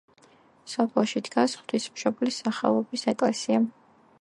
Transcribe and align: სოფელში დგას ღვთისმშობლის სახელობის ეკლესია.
სოფელში 0.71 1.21
დგას 1.27 1.53
ღვთისმშობლის 1.59 2.41
სახელობის 2.45 3.05
ეკლესია. 3.15 3.63